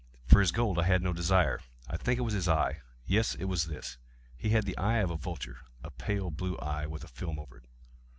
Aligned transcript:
For 0.25 0.39
his 0.39 0.51
gold 0.51 0.79
I 0.79 0.85
had 0.85 1.03
no 1.03 1.13
desire. 1.13 1.59
I 1.87 1.95
think 1.95 2.17
it 2.17 2.23
was 2.23 2.33
his 2.33 2.47
eye! 2.49 2.81
yes, 3.05 3.35
it 3.35 3.43
was 3.45 3.65
this! 3.65 3.99
He 4.35 4.49
had 4.49 4.65
the 4.65 4.75
eye 4.79 4.97
of 4.97 5.11
a 5.11 5.15
vulture—a 5.15 5.91
pale 5.91 6.31
blue 6.31 6.57
eye, 6.57 6.87
with 6.87 7.03
a 7.03 7.07
film 7.07 7.37
over 7.37 7.57
it. 7.57 7.65